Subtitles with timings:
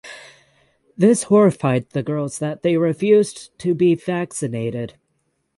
[0.97, 4.95] This horrified the girls that they refused to be vaccinated.